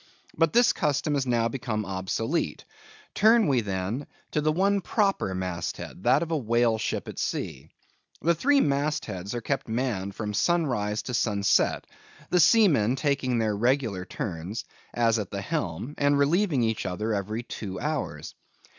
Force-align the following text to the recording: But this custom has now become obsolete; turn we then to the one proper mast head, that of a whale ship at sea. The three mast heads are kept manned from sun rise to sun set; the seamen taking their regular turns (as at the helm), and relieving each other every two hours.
But 0.35 0.51
this 0.51 0.73
custom 0.73 1.13
has 1.13 1.27
now 1.27 1.47
become 1.47 1.85
obsolete; 1.85 2.65
turn 3.13 3.45
we 3.47 3.61
then 3.61 4.07
to 4.31 4.41
the 4.41 4.51
one 4.51 4.81
proper 4.81 5.35
mast 5.35 5.77
head, 5.77 6.05
that 6.05 6.23
of 6.23 6.31
a 6.31 6.37
whale 6.39 6.79
ship 6.79 7.07
at 7.07 7.19
sea. 7.19 7.69
The 8.19 8.33
three 8.33 8.61
mast 8.61 9.05
heads 9.05 9.35
are 9.35 9.41
kept 9.41 9.67
manned 9.69 10.15
from 10.15 10.33
sun 10.33 10.65
rise 10.65 11.03
to 11.03 11.13
sun 11.13 11.43
set; 11.43 11.85
the 12.31 12.39
seamen 12.39 12.95
taking 12.95 13.37
their 13.37 13.55
regular 13.55 14.03
turns 14.03 14.65
(as 14.91 15.19
at 15.19 15.29
the 15.29 15.41
helm), 15.41 15.93
and 15.99 16.17
relieving 16.17 16.63
each 16.63 16.87
other 16.87 17.13
every 17.13 17.43
two 17.43 17.79
hours. 17.79 18.33